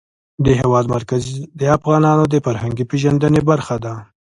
[0.45, 1.21] د هېواد مرکز
[1.59, 3.93] د افغانانو د فرهنګي پیژندنې برخه ده.